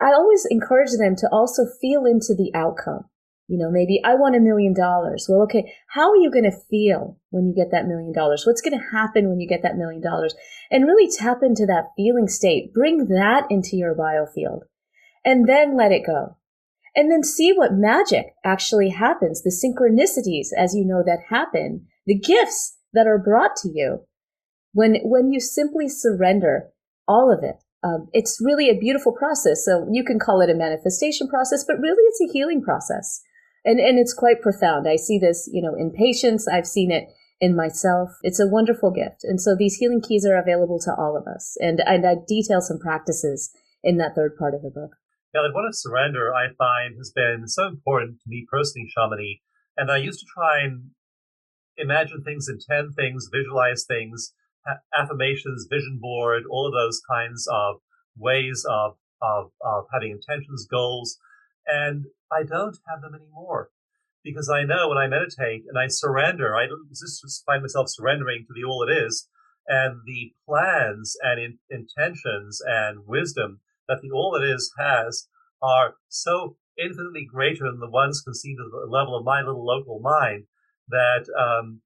[0.00, 3.04] I always encourage them to also feel into the outcome.
[3.48, 5.26] You know, maybe I want a million dollars.
[5.28, 8.44] Well, okay, how are you going to feel when you get that million dollars?
[8.44, 10.34] What's going to happen when you get that million dollars?
[10.70, 12.74] And really tap into that feeling state.
[12.74, 14.60] Bring that into your biofield
[15.24, 16.36] and then let it go.
[16.94, 22.18] And then see what magic actually happens, the synchronicities, as you know, that happen the
[22.18, 24.00] gifts that are brought to you
[24.72, 26.70] when when you simply surrender
[27.06, 29.64] all of it um, it's really a beautiful process.
[29.64, 33.22] So you can call it a manifestation process but really it's a healing process.
[33.64, 34.88] And and it's quite profound.
[34.88, 36.48] I see this you know in patients.
[36.48, 37.08] I've seen it
[37.40, 38.10] in myself.
[38.22, 39.22] It's a wonderful gift.
[39.22, 41.56] And so these healing keys are available to all of us.
[41.60, 43.50] And and i detail some practices
[43.82, 44.96] in that third part of the book.
[45.34, 49.40] Yeah the one of surrender i find has been so important to me personally shamini.
[49.76, 50.90] And i used to try and
[51.78, 54.32] imagine things, intend things, visualize things,
[54.96, 57.76] affirmations, vision board, all of those kinds of
[58.16, 61.18] ways of, of, of having intentions, goals.
[61.66, 63.70] And I don't have them anymore
[64.24, 68.54] because I know when I meditate and I surrender, I just find myself surrendering to
[68.54, 69.28] the all it is
[69.66, 75.28] and the plans and in, intentions and wisdom that the all it is has
[75.62, 80.00] are so infinitely greater than the ones conceived at the level of my little local
[80.00, 80.44] mind
[80.88, 81.80] that um,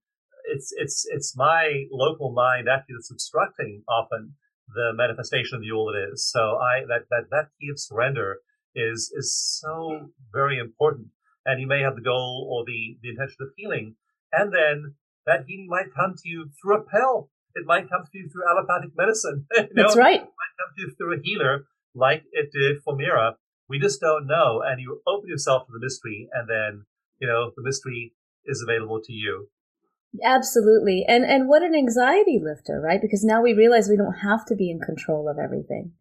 [0.46, 4.34] it's it's it's my local mind actually that's obstructing often
[4.74, 6.30] the manifestation of the all that is.
[6.30, 8.38] So I that that that key of surrender
[8.74, 11.08] is is so very important.
[11.44, 13.96] And you may have the goal or the the intention of healing,
[14.32, 14.94] and then
[15.26, 17.30] that healing might come to you through a pill.
[17.54, 19.46] It might come to you through allopathic medicine.
[19.54, 19.82] you know?
[19.82, 20.20] That's right.
[20.20, 23.36] It might come to you through a healer, like it did for Mira.
[23.68, 24.62] We just don't know.
[24.64, 26.86] And you open yourself to the mystery, and then
[27.20, 28.14] you know the mystery
[28.44, 29.48] is available to you.
[30.22, 31.04] Absolutely.
[31.08, 33.00] And and what an anxiety lifter, right?
[33.00, 35.92] Because now we realize we don't have to be in control of everything.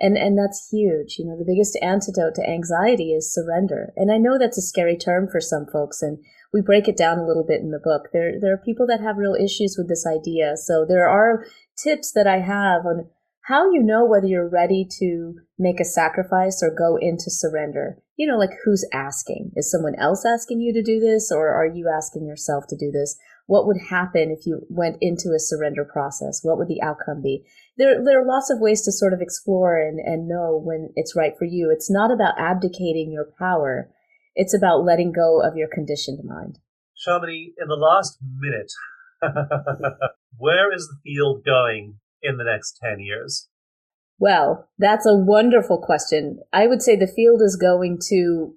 [0.00, 1.18] And and that's huge.
[1.18, 3.92] You know, the biggest antidote to anxiety is surrender.
[3.96, 6.18] And I know that's a scary term for some folks and
[6.52, 8.08] we break it down a little bit in the book.
[8.12, 10.56] There there are people that have real issues with this idea.
[10.56, 11.44] So there are
[11.76, 13.08] tips that I have on
[13.42, 17.98] how you know whether you're ready to make a sacrifice or go into surrender.
[18.16, 19.52] You know, like who's asking?
[19.54, 22.90] Is someone else asking you to do this or are you asking yourself to do
[22.90, 23.18] this?
[23.46, 26.40] What would happen if you went into a surrender process?
[26.42, 27.44] What would the outcome be?
[27.76, 31.14] There, there are lots of ways to sort of explore and, and know when it's
[31.14, 31.70] right for you.
[31.70, 33.90] It's not about abdicating your power.
[34.34, 36.58] It's about letting go of your conditioned mind.
[36.96, 38.72] Shamini, in the last minute,
[40.38, 43.48] where is the field going in the next 10 years?
[44.18, 46.40] Well, that's a wonderful question.
[46.52, 48.54] I would say the field is going to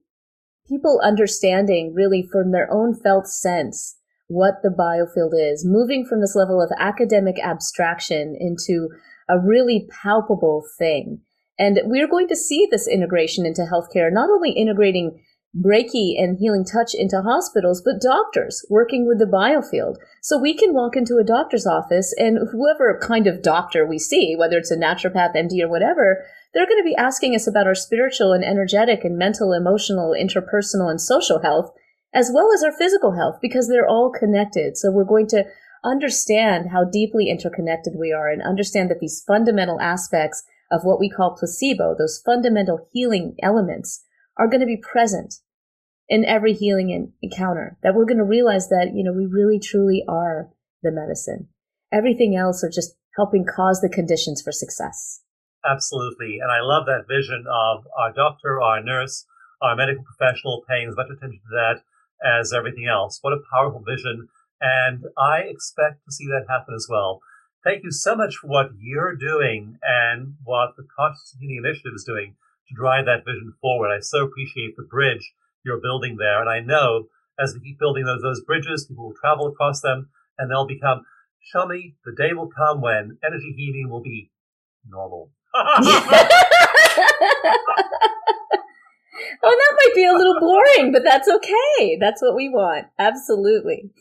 [0.68, 3.97] people understanding really from their own felt sense
[4.28, 8.90] what the biofield is, moving from this level of academic abstraction into
[9.30, 11.22] a really palpable thing.
[11.60, 15.24] And we're going to see this integration into healthcare, not only integrating
[15.56, 19.96] Reiki and healing touch into hospitals, but doctors working with the biofield.
[20.22, 24.36] So we can walk into a doctor's office and whoever kind of doctor we see,
[24.38, 26.24] whether it's a naturopath, MD, or whatever,
[26.54, 30.92] they're going to be asking us about our spiritual and energetic and mental, emotional, interpersonal,
[30.92, 31.72] and social health,
[32.14, 34.78] as well as our physical health, because they're all connected.
[34.78, 35.46] So we're going to
[35.84, 41.10] understand how deeply interconnected we are and understand that these fundamental aspects of what we
[41.10, 44.04] call placebo, those fundamental healing elements,
[44.38, 45.36] are going to be present
[46.10, 47.78] in every healing encounter.
[47.84, 50.50] That we're going to realize that, you know, we really truly are
[50.84, 51.48] the medicine.
[51.92, 55.22] Everything else are just helping cause the conditions for success.
[55.66, 56.40] Absolutely.
[56.42, 59.26] And I love that vision of our doctor, our nurse,
[59.62, 61.82] our medical professional paying as much attention to that
[62.24, 63.20] as everything else.
[63.22, 64.30] What a powerful vision.
[64.60, 67.22] And I expect to see that happen as well.
[67.64, 72.04] Thank you so much for what you're doing and what the Conscious Healing Initiative is
[72.04, 72.36] doing
[72.70, 73.90] to drive that vision forward.
[73.90, 76.40] I so appreciate the bridge you're building there.
[76.40, 77.08] And I know
[77.40, 81.04] as we keep building those, those bridges, people will travel across them and they'll become,
[81.42, 84.32] show me the day will come when energy healing will be
[84.88, 85.32] normal.
[89.44, 91.98] oh, that might be a little boring, but that's okay.
[92.00, 92.88] That's what we want.
[93.00, 93.92] Absolutely.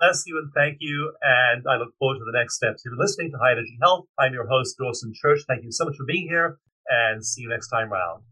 [0.00, 1.12] Bless you and thank you.
[1.22, 2.82] And I look forward to the next steps.
[2.84, 4.06] You're listening to High Energy Health.
[4.18, 5.40] I'm your host, Dawson Church.
[5.48, 6.58] Thank you so much for being here
[6.88, 8.22] and see you next time round.